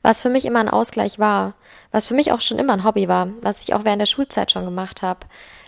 was 0.01 0.21
für 0.21 0.29
mich 0.29 0.45
immer 0.45 0.59
ein 0.59 0.69
Ausgleich 0.69 1.19
war, 1.19 1.55
was 1.91 2.07
für 2.07 2.13
mich 2.13 2.31
auch 2.31 2.41
schon 2.41 2.59
immer 2.59 2.73
ein 2.73 2.83
Hobby 2.83 3.07
war, 3.07 3.29
was 3.41 3.61
ich 3.63 3.73
auch 3.73 3.85
während 3.85 4.01
der 4.01 4.05
Schulzeit 4.07 4.51
schon 4.51 4.65
gemacht 4.65 5.01
habe. 5.01 5.21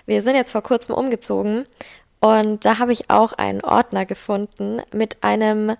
Wir 0.06 0.22
sind 0.22 0.36
jetzt 0.36 0.52
vor 0.52 0.62
kurzem 0.62 0.94
umgezogen 0.96 1.66
und 2.20 2.66
da 2.66 2.80
habe 2.80 2.94
ich 2.94 3.10
auch 3.10 3.34
einen 3.34 3.62
Ordner 3.62 4.06
gefunden 4.06 4.82
mit 4.94 5.24
einem, 5.24 5.75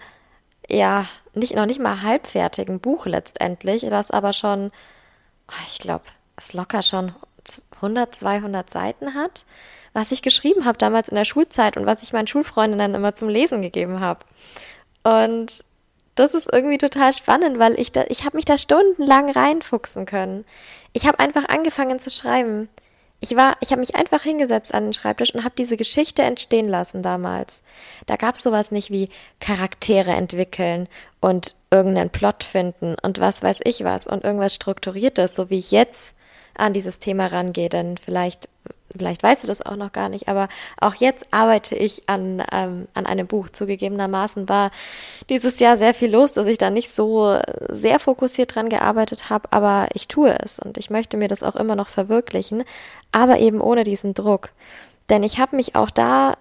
ja, 0.70 1.06
nicht, 1.34 1.56
noch 1.56 1.66
nicht 1.66 1.80
mal 1.80 2.02
halbfertigen 2.02 2.80
Buch 2.80 3.06
letztendlich, 3.06 3.82
das 3.90 4.12
aber 4.12 4.34
schon, 4.34 4.72
oh, 5.50 5.64
ich 5.68 5.80
glaube, 5.80 6.06
es 6.38 6.54
locker 6.54 6.82
schon 6.82 7.14
100, 7.76 8.16
200 8.16 8.70
Seiten 8.70 9.14
hat, 9.14 9.46
was 9.94 10.12
ich 10.12 10.22
geschrieben 10.22 10.66
habe 10.66 10.78
damals 10.78 11.10
in 11.10 11.16
der 11.16 11.26
Schulzeit 11.26 11.78
und 11.78 11.86
was 11.86 12.04
ich 12.04 12.14
meinen 12.14 12.28
Schulfreundinnen 12.28 12.96
immer 12.96 13.14
zum 13.14 13.30
Lesen 13.30 13.62
gegeben 13.62 14.00
habe. 14.00 14.26
Und 15.04 15.64
das 16.16 16.34
ist 16.34 16.52
irgendwie 16.52 16.78
total 16.78 17.14
spannend, 17.14 17.60
weil 17.60 17.80
ich 17.80 17.92
da, 17.92 18.06
ich 18.08 18.26
habe 18.26 18.38
mich 18.38 18.46
da 18.46 18.58
stundenlang 18.58 19.30
reinfuchsen 19.30 20.06
können. 20.06 20.46
Ich 20.94 21.06
habe 21.06 21.20
einfach 21.20 21.48
angefangen 21.48 22.00
zu 22.00 22.10
schreiben. 22.10 22.70
Ich 23.22 23.36
war, 23.36 23.58
ich 23.62 23.72
habe 23.72 23.80
mich 23.80 23.96
einfach 23.96 24.22
hingesetzt 24.22 24.74
an 24.74 24.86
den 24.86 24.94
Schreibtisch 24.94 25.34
und 25.34 25.44
habe 25.44 25.56
diese 25.58 25.78
Geschichte 25.78 26.22
entstehen 26.22 26.68
lassen 26.68 27.02
damals. 27.02 27.62
Da 28.06 28.18
gab's 28.18 28.44
sowas 28.44 28.72
nicht 28.72 28.92
wie 28.92 29.10
Charaktere 29.40 30.12
entwickeln 30.12 30.88
und 31.22 31.56
irgendeinen 31.72 32.10
Plot 32.10 32.44
finden 32.44 32.96
und 33.02 33.20
was 33.20 33.42
weiß 33.42 33.60
ich 33.64 33.84
was 33.84 34.06
und 34.06 34.24
irgendwas 34.24 34.54
strukturiertes, 34.54 35.36
so 35.36 35.50
wie 35.50 35.58
ich 35.58 35.72
jetzt 35.72 36.16
an 36.56 36.74
dieses 36.74 37.00
Thema 37.00 37.28
rangehe, 37.28 37.70
denn 37.70 37.98
vielleicht 37.98 38.48
vielleicht 38.98 39.24
weißt 39.24 39.44
du 39.44 39.48
das 39.48 39.62
auch 39.62 39.76
noch 39.76 39.92
gar 39.92 40.10
nicht, 40.10 40.28
aber 40.28 40.48
auch 40.80 40.96
jetzt 40.96 41.26
arbeite 41.32 41.76
ich 41.76 42.08
an, 42.08 42.44
ähm, 42.52 42.88
an 42.94 43.06
einem 43.06 43.28
Buch. 43.28 43.50
Zugegebenermaßen 43.50 44.50
war 44.50 44.72
dieses 45.30 45.60
Jahr 45.60 45.78
sehr 45.78 45.94
viel 45.94 46.12
los, 46.12 46.34
dass 46.34 46.48
ich 46.48 46.58
da 46.58 46.70
nicht 46.70 46.94
so 46.94 47.40
sehr 47.70 48.00
fokussiert 48.00 48.56
dran 48.56 48.70
gearbeitet 48.70 49.30
habe, 49.30 49.48
aber 49.52 49.88
ich 49.94 50.08
tue 50.08 50.38
es 50.40 50.60
und 50.60 50.78
ich 50.78 50.90
möchte 50.90 51.18
mir 51.18 51.28
das 51.28 51.44
auch 51.44 51.56
immer 51.56 51.76
noch 51.76 51.88
verwirklichen, 51.88 52.64
aber 53.12 53.40
eben 53.40 53.62
ohne 53.62 53.84
diesen 53.84 54.14
Druck. 54.14 54.50
Denn 55.10 55.24
ich 55.24 55.40
habe 55.40 55.56
mich 55.56 55.76
auch 55.76 55.90
da 55.90 56.38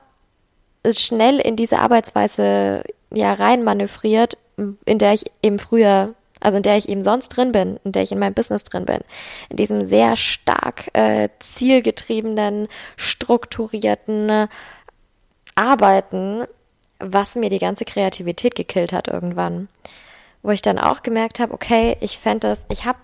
schnell 0.86 1.38
in 1.38 1.56
diese 1.56 1.78
Arbeitsweise 1.78 2.84
ja 3.12 3.32
rein 3.34 3.64
manövriert, 3.64 4.36
in 4.56 4.98
der 4.98 5.12
ich 5.12 5.30
eben 5.42 5.58
früher 5.58 6.14
also 6.44 6.58
in 6.58 6.62
der 6.62 6.76
ich 6.76 6.88
eben 6.88 7.02
sonst 7.02 7.30
drin 7.30 7.52
bin, 7.52 7.80
in 7.84 7.92
der 7.92 8.02
ich 8.02 8.12
in 8.12 8.18
meinem 8.18 8.34
Business 8.34 8.64
drin 8.64 8.84
bin, 8.84 9.00
in 9.48 9.56
diesem 9.56 9.86
sehr 9.86 10.16
stark 10.16 10.90
äh, 10.92 11.30
zielgetriebenen, 11.40 12.68
strukturierten 12.96 14.28
äh, 14.28 14.48
Arbeiten, 15.54 16.44
was 16.98 17.34
mir 17.34 17.48
die 17.48 17.58
ganze 17.58 17.84
Kreativität 17.84 18.54
gekillt 18.54 18.92
hat 18.92 19.08
irgendwann. 19.08 19.68
Wo 20.42 20.50
ich 20.50 20.60
dann 20.60 20.78
auch 20.78 21.02
gemerkt 21.02 21.40
habe, 21.40 21.54
okay, 21.54 21.96
ich 22.00 22.18
fände 22.18 22.48
das, 22.48 22.66
ich 22.68 22.84
habe 22.84 22.98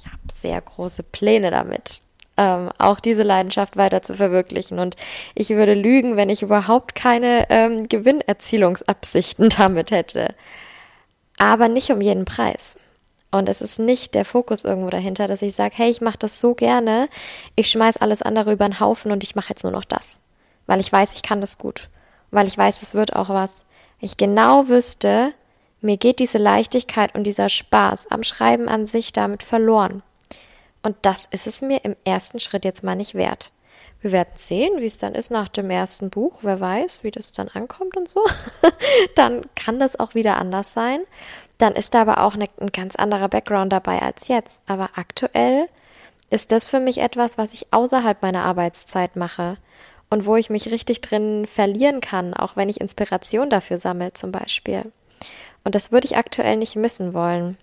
ich 0.00 0.06
hab 0.10 0.32
sehr 0.32 0.60
große 0.60 1.02
Pläne 1.02 1.50
damit. 1.50 2.00
Ähm, 2.38 2.70
auch 2.78 3.00
diese 3.00 3.22
Leidenschaft 3.22 3.76
weiter 3.76 4.00
zu 4.00 4.14
verwirklichen. 4.14 4.78
Und 4.78 4.96
ich 5.34 5.50
würde 5.50 5.74
lügen, 5.74 6.16
wenn 6.16 6.30
ich 6.30 6.42
überhaupt 6.42 6.94
keine 6.94 7.50
ähm, 7.50 7.88
Gewinnerzielungsabsichten 7.88 9.48
damit 9.58 9.90
hätte. 9.90 10.34
Aber 11.36 11.68
nicht 11.68 11.90
um 11.90 12.00
jeden 12.00 12.24
Preis. 12.24 12.76
Und 13.36 13.48
es 13.48 13.60
ist 13.60 13.78
nicht 13.78 14.14
der 14.14 14.24
Fokus 14.24 14.64
irgendwo 14.64 14.90
dahinter, 14.90 15.28
dass 15.28 15.42
ich 15.42 15.54
sage, 15.54 15.74
hey, 15.76 15.90
ich 15.90 16.00
mache 16.00 16.18
das 16.18 16.40
so 16.40 16.54
gerne, 16.54 17.08
ich 17.54 17.70
schmeiß 17.70 17.98
alles 17.98 18.22
andere 18.22 18.52
über 18.52 18.68
den 18.68 18.80
Haufen 18.80 19.12
und 19.12 19.22
ich 19.22 19.36
mache 19.36 19.50
jetzt 19.50 19.62
nur 19.62 19.72
noch 19.72 19.84
das. 19.84 20.22
Weil 20.66 20.80
ich 20.80 20.90
weiß, 20.90 21.12
ich 21.14 21.22
kann 21.22 21.40
das 21.40 21.58
gut. 21.58 21.88
Weil 22.30 22.48
ich 22.48 22.56
weiß, 22.56 22.82
es 22.82 22.94
wird 22.94 23.14
auch 23.14 23.28
was. 23.28 23.64
Ich 24.00 24.16
genau 24.16 24.68
wüsste, 24.68 25.32
mir 25.80 25.96
geht 25.96 26.18
diese 26.18 26.38
Leichtigkeit 26.38 27.14
und 27.14 27.24
dieser 27.24 27.48
Spaß 27.48 28.10
am 28.10 28.22
Schreiben 28.22 28.68
an 28.68 28.86
sich 28.86 29.12
damit 29.12 29.42
verloren. 29.42 30.02
Und 30.82 30.96
das 31.02 31.26
ist 31.26 31.46
es 31.46 31.62
mir 31.62 31.84
im 31.84 31.96
ersten 32.04 32.40
Schritt 32.40 32.64
jetzt 32.64 32.84
mal 32.84 32.96
nicht 32.96 33.14
wert. 33.14 33.52
Wir 34.00 34.12
werden 34.12 34.32
sehen, 34.36 34.80
wie 34.80 34.86
es 34.86 34.98
dann 34.98 35.14
ist 35.14 35.30
nach 35.30 35.48
dem 35.48 35.70
ersten 35.70 36.10
Buch. 36.10 36.38
Wer 36.42 36.60
weiß, 36.60 37.00
wie 37.02 37.10
das 37.10 37.32
dann 37.32 37.48
ankommt 37.48 37.96
und 37.96 38.08
so. 38.08 38.20
dann 39.14 39.46
kann 39.54 39.80
das 39.80 39.98
auch 39.98 40.14
wieder 40.14 40.36
anders 40.36 40.72
sein 40.72 41.00
dann 41.58 41.74
ist 41.74 41.94
da 41.94 42.02
aber 42.02 42.22
auch 42.22 42.34
eine, 42.34 42.46
ein 42.60 42.72
ganz 42.72 42.96
anderer 42.96 43.28
Background 43.28 43.72
dabei 43.72 44.02
als 44.02 44.28
jetzt. 44.28 44.62
Aber 44.66 44.90
aktuell 44.94 45.68
ist 46.30 46.52
das 46.52 46.66
für 46.66 46.80
mich 46.80 46.98
etwas, 46.98 47.38
was 47.38 47.52
ich 47.52 47.72
außerhalb 47.72 48.20
meiner 48.22 48.44
Arbeitszeit 48.44 49.16
mache 49.16 49.56
und 50.10 50.26
wo 50.26 50.36
ich 50.36 50.50
mich 50.50 50.70
richtig 50.70 51.00
drin 51.00 51.46
verlieren 51.46 52.00
kann, 52.00 52.34
auch 52.34 52.56
wenn 52.56 52.68
ich 52.68 52.80
Inspiration 52.80 53.50
dafür 53.50 53.78
sammle 53.78 54.12
zum 54.12 54.32
Beispiel. 54.32 54.92
Und 55.64 55.74
das 55.74 55.90
würde 55.90 56.06
ich 56.06 56.16
aktuell 56.16 56.56
nicht 56.56 56.76
missen 56.76 57.14
wollen. 57.14 57.56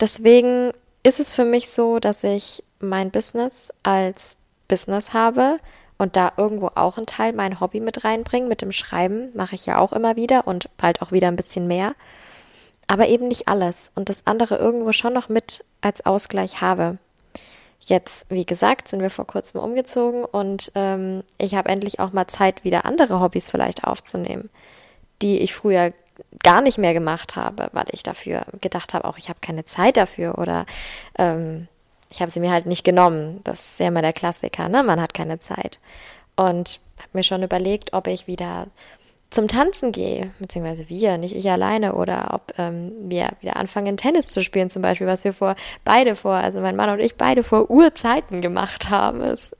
Deswegen 0.00 0.72
ist 1.02 1.20
es 1.20 1.32
für 1.32 1.44
mich 1.44 1.70
so, 1.70 1.98
dass 1.98 2.24
ich 2.24 2.62
mein 2.80 3.10
Business 3.10 3.72
als 3.82 4.36
Business 4.68 5.12
habe 5.12 5.58
und 5.98 6.16
da 6.16 6.32
irgendwo 6.36 6.70
auch 6.74 6.96
einen 6.96 7.06
Teil 7.06 7.32
mein 7.32 7.60
Hobby 7.60 7.80
mit 7.80 8.04
reinbringen. 8.04 8.48
Mit 8.48 8.62
dem 8.62 8.72
Schreiben 8.72 9.28
mache 9.34 9.54
ich 9.54 9.66
ja 9.66 9.78
auch 9.78 9.92
immer 9.92 10.16
wieder 10.16 10.46
und 10.46 10.70
bald 10.78 11.02
auch 11.02 11.12
wieder 11.12 11.28
ein 11.28 11.36
bisschen 11.36 11.66
mehr 11.66 11.94
aber 12.86 13.08
eben 13.08 13.28
nicht 13.28 13.48
alles 13.48 13.90
und 13.94 14.08
das 14.08 14.26
andere 14.26 14.56
irgendwo 14.56 14.92
schon 14.92 15.12
noch 15.12 15.28
mit 15.28 15.64
als 15.80 16.04
Ausgleich 16.04 16.60
habe. 16.60 16.98
Jetzt, 17.80 18.26
wie 18.30 18.46
gesagt, 18.46 18.88
sind 18.88 19.02
wir 19.02 19.10
vor 19.10 19.26
kurzem 19.26 19.60
umgezogen 19.60 20.24
und 20.24 20.72
ähm, 20.74 21.22
ich 21.36 21.54
habe 21.54 21.68
endlich 21.68 22.00
auch 22.00 22.12
mal 22.12 22.26
Zeit, 22.26 22.64
wieder 22.64 22.86
andere 22.86 23.20
Hobbys 23.20 23.50
vielleicht 23.50 23.84
aufzunehmen, 23.84 24.48
die 25.20 25.38
ich 25.38 25.54
früher 25.54 25.92
gar 26.42 26.60
nicht 26.62 26.78
mehr 26.78 26.94
gemacht 26.94 27.36
habe, 27.36 27.68
weil 27.72 27.86
ich 27.90 28.02
dafür 28.02 28.46
gedacht 28.60 28.94
habe, 28.94 29.04
auch 29.06 29.18
ich 29.18 29.28
habe 29.28 29.40
keine 29.42 29.64
Zeit 29.64 29.96
dafür 29.96 30.38
oder 30.38 30.64
ähm, 31.18 31.68
ich 32.10 32.20
habe 32.20 32.30
sie 32.30 32.40
mir 32.40 32.52
halt 32.52 32.66
nicht 32.66 32.84
genommen. 32.84 33.40
Das 33.44 33.60
ist 33.60 33.80
ja 33.80 33.88
immer 33.88 34.02
der 34.02 34.12
Klassiker, 34.12 34.68
ne? 34.68 34.82
Man 34.82 35.00
hat 35.00 35.14
keine 35.14 35.40
Zeit. 35.40 35.80
Und 36.36 36.80
habe 36.98 37.10
mir 37.12 37.24
schon 37.24 37.42
überlegt, 37.42 37.92
ob 37.92 38.06
ich 38.06 38.26
wieder 38.26 38.68
zum 39.34 39.48
Tanzen 39.48 39.90
gehe, 39.90 40.32
beziehungsweise 40.38 40.88
wir, 40.88 41.18
nicht 41.18 41.34
ich 41.34 41.50
alleine, 41.50 41.94
oder 41.94 42.30
ob 42.32 42.54
ähm, 42.56 42.92
wir 43.00 43.30
wieder 43.40 43.56
anfangen, 43.56 43.96
Tennis 43.96 44.28
zu 44.28 44.42
spielen, 44.42 44.70
zum 44.70 44.80
Beispiel, 44.80 45.06
was 45.06 45.24
wir 45.24 45.32
vor 45.32 45.56
beide 45.84 46.14
vor, 46.14 46.34
also 46.34 46.60
mein 46.60 46.76
Mann 46.76 46.88
und 46.88 47.00
ich 47.00 47.16
beide 47.16 47.42
vor 47.42 47.68
Urzeiten 47.68 48.40
gemacht 48.40 48.90
haben. 48.90 49.20
Das 49.20 49.40
ist 49.40 49.56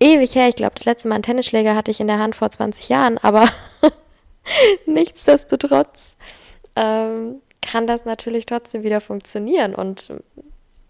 ewig 0.00 0.34
her. 0.34 0.48
Ich 0.48 0.56
glaube, 0.56 0.74
das 0.74 0.84
letzte 0.84 1.08
Mal 1.08 1.14
einen 1.14 1.22
Tennisschläger 1.22 1.76
hatte 1.76 1.90
ich 1.90 2.00
in 2.00 2.08
der 2.08 2.18
Hand 2.18 2.34
vor 2.34 2.50
20 2.50 2.88
Jahren, 2.88 3.18
aber 3.18 3.48
nichtsdestotrotz 4.86 6.16
ähm, 6.74 7.36
kann 7.60 7.86
das 7.86 8.04
natürlich 8.04 8.44
trotzdem 8.44 8.82
wieder 8.82 9.00
funktionieren 9.00 9.74
und 9.74 10.12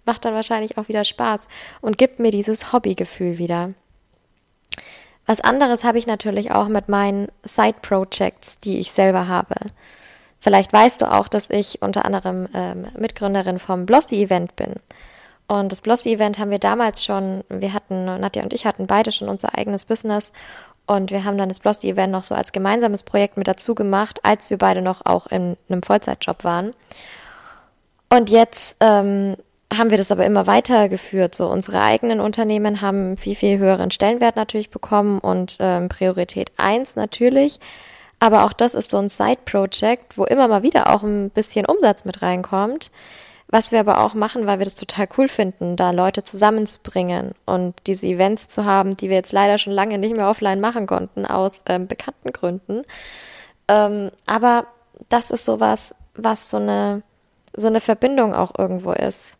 macht 0.06 0.24
dann 0.24 0.34
wahrscheinlich 0.34 0.78
auch 0.78 0.88
wieder 0.88 1.04
Spaß 1.04 1.48
und 1.82 1.98
gibt 1.98 2.18
mir 2.18 2.30
dieses 2.30 2.72
Hobbygefühl 2.72 3.36
wieder. 3.36 3.74
Was 5.26 5.40
anderes 5.40 5.84
habe 5.84 5.98
ich 5.98 6.06
natürlich 6.06 6.50
auch 6.50 6.68
mit 6.68 6.88
meinen 6.88 7.28
Side-Projects, 7.44 8.60
die 8.60 8.78
ich 8.78 8.92
selber 8.92 9.28
habe. 9.28 9.54
Vielleicht 10.40 10.72
weißt 10.72 11.00
du 11.00 11.12
auch, 11.12 11.28
dass 11.28 11.50
ich 11.50 11.80
unter 11.82 12.04
anderem 12.04 12.48
ähm, 12.52 12.86
Mitgründerin 12.98 13.60
vom 13.60 13.86
Blossy-Event 13.86 14.56
bin. 14.56 14.74
Und 15.46 15.70
das 15.70 15.80
Blossy-Event 15.80 16.38
haben 16.38 16.50
wir 16.50 16.58
damals 16.58 17.04
schon, 17.04 17.44
wir 17.48 17.72
hatten, 17.72 18.04
Nadja 18.06 18.42
und 18.42 18.52
ich 18.52 18.66
hatten 18.66 18.86
beide 18.86 19.12
schon 19.12 19.28
unser 19.28 19.56
eigenes 19.56 19.84
Business 19.84 20.32
und 20.86 21.10
wir 21.10 21.24
haben 21.24 21.38
dann 21.38 21.48
das 21.48 21.60
Blossy-Event 21.60 22.12
noch 22.12 22.24
so 22.24 22.34
als 22.34 22.52
gemeinsames 22.52 23.02
Projekt 23.02 23.36
mit 23.36 23.46
dazu 23.46 23.74
gemacht, 23.74 24.20
als 24.24 24.50
wir 24.50 24.58
beide 24.58 24.82
noch 24.82 25.06
auch 25.06 25.26
in 25.28 25.56
einem 25.68 25.82
Vollzeitjob 25.82 26.42
waren. 26.42 26.74
Und 28.10 28.28
jetzt 28.30 28.76
ähm, 28.80 29.36
haben 29.76 29.90
wir 29.90 29.98
das 29.98 30.10
aber 30.10 30.24
immer 30.24 30.46
weitergeführt. 30.46 31.34
So 31.34 31.46
unsere 31.48 31.80
eigenen 31.80 32.20
Unternehmen 32.20 32.80
haben 32.80 33.16
viel, 33.16 33.36
viel 33.36 33.58
höheren 33.58 33.90
Stellenwert 33.90 34.36
natürlich 34.36 34.70
bekommen 34.70 35.18
und 35.18 35.56
ähm, 35.60 35.88
Priorität 35.88 36.52
eins 36.56 36.96
natürlich. 36.96 37.60
Aber 38.18 38.44
auch 38.44 38.52
das 38.52 38.74
ist 38.74 38.90
so 38.90 38.98
ein 38.98 39.08
Side-Project, 39.08 40.16
wo 40.16 40.24
immer 40.24 40.46
mal 40.46 40.62
wieder 40.62 40.94
auch 40.94 41.02
ein 41.02 41.30
bisschen 41.30 41.66
Umsatz 41.66 42.04
mit 42.04 42.22
reinkommt. 42.22 42.90
Was 43.48 43.70
wir 43.70 43.80
aber 43.80 44.02
auch 44.02 44.14
machen, 44.14 44.46
weil 44.46 44.58
wir 44.60 44.64
das 44.64 44.76
total 44.76 45.06
cool 45.18 45.28
finden, 45.28 45.76
da 45.76 45.90
Leute 45.90 46.24
zusammenzubringen 46.24 47.32
und 47.44 47.74
diese 47.86 48.06
Events 48.06 48.48
zu 48.48 48.64
haben, 48.64 48.96
die 48.96 49.10
wir 49.10 49.16
jetzt 49.16 49.32
leider 49.32 49.58
schon 49.58 49.74
lange 49.74 49.98
nicht 49.98 50.16
mehr 50.16 50.30
offline 50.30 50.60
machen 50.60 50.86
konnten, 50.86 51.26
aus 51.26 51.62
ähm, 51.66 51.86
bekannten 51.86 52.32
Gründen. 52.32 52.84
Ähm, 53.68 54.10
aber 54.24 54.68
das 55.08 55.30
ist 55.30 55.44
sowas, 55.44 55.94
was 56.14 56.48
so 56.48 56.56
eine, 56.56 57.02
so 57.54 57.66
eine 57.66 57.80
Verbindung 57.80 58.34
auch 58.34 58.52
irgendwo 58.58 58.92
ist. 58.92 59.36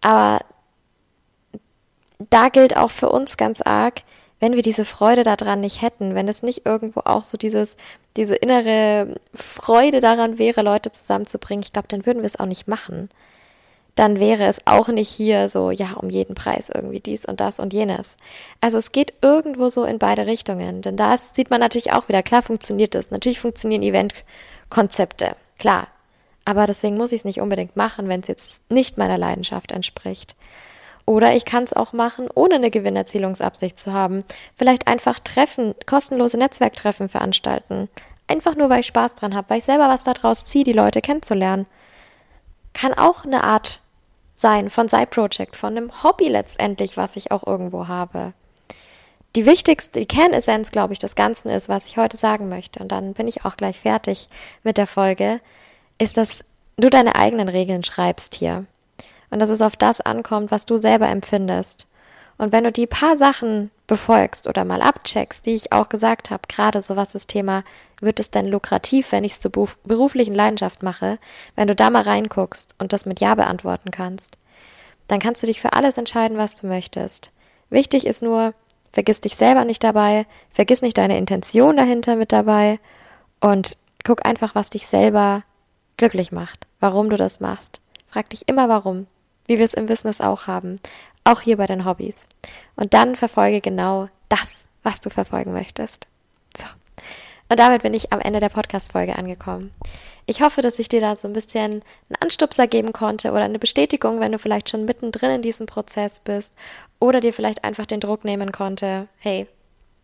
Aber 0.00 0.40
da 2.18 2.48
gilt 2.48 2.76
auch 2.76 2.90
für 2.90 3.08
uns 3.10 3.36
ganz 3.36 3.60
arg, 3.60 4.02
wenn 4.40 4.54
wir 4.54 4.62
diese 4.62 4.84
Freude 4.84 5.24
daran 5.24 5.60
nicht 5.60 5.82
hätten, 5.82 6.14
wenn 6.14 6.28
es 6.28 6.42
nicht 6.42 6.64
irgendwo 6.64 7.00
auch 7.04 7.24
so 7.24 7.36
dieses, 7.36 7.76
diese 8.16 8.36
innere 8.36 9.16
Freude 9.34 10.00
daran 10.00 10.38
wäre, 10.38 10.62
Leute 10.62 10.92
zusammenzubringen, 10.92 11.62
ich 11.64 11.72
glaube, 11.72 11.88
dann 11.88 12.06
würden 12.06 12.22
wir 12.22 12.26
es 12.26 12.38
auch 12.38 12.46
nicht 12.46 12.68
machen. 12.68 13.08
Dann 13.96 14.20
wäre 14.20 14.44
es 14.44 14.64
auch 14.64 14.86
nicht 14.88 15.08
hier 15.08 15.48
so, 15.48 15.72
ja, 15.72 15.94
um 15.94 16.08
jeden 16.08 16.36
Preis 16.36 16.70
irgendwie 16.72 17.00
dies 17.00 17.24
und 17.24 17.40
das 17.40 17.58
und 17.58 17.72
jenes. 17.72 18.16
Also 18.60 18.78
es 18.78 18.92
geht 18.92 19.14
irgendwo 19.22 19.70
so 19.70 19.84
in 19.84 19.98
beide 19.98 20.26
Richtungen. 20.26 20.82
Denn 20.82 20.96
da 20.96 21.16
sieht 21.16 21.50
man 21.50 21.58
natürlich 21.58 21.92
auch 21.92 22.08
wieder, 22.08 22.22
klar 22.22 22.42
funktioniert 22.42 22.94
es. 22.94 23.10
Natürlich 23.10 23.40
funktionieren 23.40 23.82
Eventkonzepte. 23.82 25.34
Klar, 25.58 25.88
aber 26.48 26.66
deswegen 26.66 26.96
muss 26.96 27.12
ich 27.12 27.18
es 27.18 27.24
nicht 27.26 27.42
unbedingt 27.42 27.76
machen, 27.76 28.08
wenn 28.08 28.20
es 28.20 28.26
jetzt 28.26 28.62
nicht 28.70 28.96
meiner 28.96 29.18
Leidenschaft 29.18 29.70
entspricht. 29.70 30.34
Oder 31.04 31.36
ich 31.36 31.44
kann 31.44 31.64
es 31.64 31.74
auch 31.74 31.92
machen, 31.92 32.30
ohne 32.34 32.54
eine 32.54 32.70
Gewinnerzielungsabsicht 32.70 33.78
zu 33.78 33.92
haben. 33.92 34.24
Vielleicht 34.56 34.88
einfach 34.88 35.18
Treffen, 35.18 35.74
kostenlose 35.84 36.38
Netzwerktreffen 36.38 37.10
veranstalten. 37.10 37.90
Einfach 38.28 38.56
nur, 38.56 38.70
weil 38.70 38.80
ich 38.80 38.86
Spaß 38.86 39.14
dran 39.16 39.34
habe, 39.34 39.50
weil 39.50 39.58
ich 39.58 39.64
selber 39.64 39.90
was 39.90 40.04
daraus 40.04 40.46
ziehe, 40.46 40.64
die 40.64 40.72
Leute 40.72 41.02
kennenzulernen. 41.02 41.66
Kann 42.72 42.94
auch 42.94 43.26
eine 43.26 43.44
Art 43.44 43.82
sein 44.34 44.70
von 44.70 44.88
Side 44.88 45.08
Project, 45.08 45.54
von 45.54 45.76
einem 45.76 46.02
Hobby 46.02 46.28
letztendlich, 46.28 46.96
was 46.96 47.16
ich 47.16 47.30
auch 47.30 47.46
irgendwo 47.46 47.88
habe. 47.88 48.32
Die 49.36 49.44
wichtigste, 49.44 50.00
die 50.00 50.06
Kernessenz, 50.06 50.70
glaube 50.70 50.94
ich, 50.94 50.98
des 50.98 51.14
Ganzen 51.14 51.50
ist, 51.50 51.68
was 51.68 51.84
ich 51.88 51.98
heute 51.98 52.16
sagen 52.16 52.48
möchte, 52.48 52.80
und 52.80 52.90
dann 52.90 53.12
bin 53.12 53.28
ich 53.28 53.44
auch 53.44 53.58
gleich 53.58 53.78
fertig 53.80 54.30
mit 54.62 54.78
der 54.78 54.86
Folge, 54.86 55.42
ist, 55.98 56.16
dass 56.16 56.44
du 56.76 56.90
deine 56.90 57.16
eigenen 57.16 57.48
Regeln 57.48 57.84
schreibst 57.84 58.34
hier 58.34 58.64
und 59.30 59.40
dass 59.40 59.50
es 59.50 59.60
auf 59.60 59.76
das 59.76 60.00
ankommt, 60.00 60.50
was 60.50 60.66
du 60.66 60.76
selber 60.76 61.08
empfindest. 61.08 61.86
Und 62.38 62.52
wenn 62.52 62.64
du 62.64 62.70
die 62.72 62.86
paar 62.86 63.16
Sachen 63.16 63.70
befolgst 63.88 64.46
oder 64.46 64.64
mal 64.64 64.80
abcheckst, 64.80 65.44
die 65.44 65.54
ich 65.54 65.72
auch 65.72 65.88
gesagt 65.88 66.30
habe, 66.30 66.42
gerade 66.48 66.80
so 66.80 66.94
was 66.94 67.12
das 67.12 67.26
Thema, 67.26 67.64
wird 68.00 68.20
es 68.20 68.30
denn 68.30 68.46
lukrativ, 68.46 69.10
wenn 69.10 69.24
ich 69.24 69.32
es 69.32 69.40
zur 69.40 69.50
beruflichen 69.84 70.34
Leidenschaft 70.34 70.84
mache, 70.84 71.18
wenn 71.56 71.66
du 71.66 71.74
da 71.74 71.90
mal 71.90 72.02
reinguckst 72.02 72.76
und 72.78 72.92
das 72.92 73.06
mit 73.06 73.18
Ja 73.18 73.34
beantworten 73.34 73.90
kannst, 73.90 74.38
dann 75.08 75.18
kannst 75.18 75.42
du 75.42 75.48
dich 75.48 75.60
für 75.60 75.72
alles 75.72 75.98
entscheiden, 75.98 76.38
was 76.38 76.54
du 76.54 76.68
möchtest. 76.68 77.32
Wichtig 77.70 78.06
ist 78.06 78.22
nur, 78.22 78.54
vergiss 78.92 79.20
dich 79.20 79.36
selber 79.36 79.64
nicht 79.64 79.82
dabei, 79.82 80.26
vergiss 80.52 80.80
nicht 80.80 80.96
deine 80.96 81.18
Intention 81.18 81.76
dahinter 81.76 82.14
mit 82.14 82.30
dabei 82.30 82.78
und 83.40 83.76
guck 84.04 84.24
einfach, 84.26 84.54
was 84.54 84.70
dich 84.70 84.86
selber 84.86 85.42
glücklich 85.98 86.32
macht, 86.32 86.66
warum 86.80 87.10
du 87.10 87.16
das 87.16 87.40
machst. 87.40 87.80
Frag 88.08 88.30
dich 88.30 88.48
immer 88.48 88.70
warum 88.70 89.06
wie 89.48 89.58
wir 89.58 89.64
es 89.64 89.74
im 89.74 89.86
Business 89.86 90.20
auch 90.20 90.46
haben, 90.46 90.78
auch 91.24 91.40
hier 91.40 91.56
bei 91.56 91.66
den 91.66 91.84
Hobbys. 91.84 92.16
Und 92.76 92.94
dann 92.94 93.16
verfolge 93.16 93.60
genau 93.60 94.08
das, 94.28 94.66
was 94.84 95.00
du 95.00 95.10
verfolgen 95.10 95.52
möchtest. 95.52 96.06
So. 96.56 96.64
Und 97.48 97.58
damit 97.58 97.82
bin 97.82 97.94
ich 97.94 98.12
am 98.12 98.20
Ende 98.20 98.40
der 98.40 98.50
Podcast-Folge 98.50 99.16
angekommen. 99.16 99.72
Ich 100.26 100.42
hoffe, 100.42 100.60
dass 100.60 100.78
ich 100.78 100.90
dir 100.90 101.00
da 101.00 101.16
so 101.16 101.26
ein 101.26 101.32
bisschen 101.32 101.72
einen 101.72 102.16
Anstupser 102.20 102.66
geben 102.66 102.92
konnte 102.92 103.30
oder 103.30 103.44
eine 103.44 103.58
Bestätigung, 103.58 104.20
wenn 104.20 104.32
du 104.32 104.38
vielleicht 104.38 104.68
schon 104.68 104.84
mittendrin 104.84 105.30
in 105.30 105.42
diesem 105.42 105.64
Prozess 105.64 106.20
bist 106.20 106.54
oder 107.00 107.20
dir 107.20 107.32
vielleicht 107.32 107.64
einfach 107.64 107.86
den 107.86 108.00
Druck 108.00 108.24
nehmen 108.24 108.52
konnte, 108.52 109.08
hey, 109.16 109.46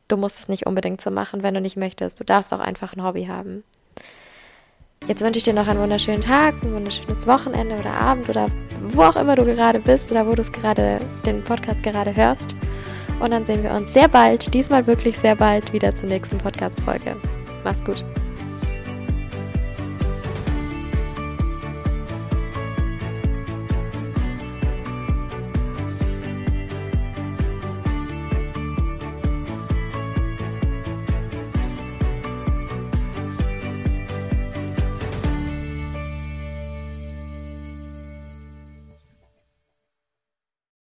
du 0.09 0.17
musst 0.17 0.41
es 0.41 0.49
nicht 0.49 0.67
unbedingt 0.67 1.03
so 1.03 1.11
machen, 1.11 1.43
wenn 1.43 1.53
du 1.53 1.61
nicht 1.61 1.77
möchtest. 1.77 2.19
Du 2.19 2.25
darfst 2.25 2.55
auch 2.55 2.61
einfach 2.61 2.95
ein 2.95 3.05
Hobby 3.05 3.27
haben. 3.27 3.63
Jetzt 5.07 5.21
wünsche 5.21 5.39
ich 5.39 5.45
dir 5.45 5.53
noch 5.53 5.69
einen 5.69 5.81
wunderschönen 5.81 6.23
Tag, 6.23 6.55
ein 6.63 6.75
wunderschönes 6.75 7.27
Wochenende 7.27 7.77
oder 7.77 7.93
Abend 7.93 8.29
oder 8.29 8.49
wo 8.81 9.03
auch 9.03 9.17
immer 9.17 9.37
du 9.37 9.45
gerade 9.45 9.79
bist 9.79 10.11
oder 10.11 10.27
wo 10.27 10.35
du 10.35 10.41
es 10.41 10.51
gerade, 10.51 10.99
den 11.27 11.45
Podcast 11.45 11.83
gerade 11.83 12.17
hörst. 12.17 12.57
Und 13.21 13.33
dann 13.33 13.45
sehen 13.45 13.63
wir 13.63 13.73
uns 13.73 13.93
sehr 13.93 14.09
bald, 14.09 14.53
diesmal 14.55 14.87
wirklich 14.87 15.19
sehr 15.19 15.37
bald, 15.37 15.73
wieder 15.73 15.95
zur 15.95 16.09
nächsten 16.09 16.39
Podcast-Folge. 16.39 17.17
Mach's 17.65 17.85
gut. 17.85 18.03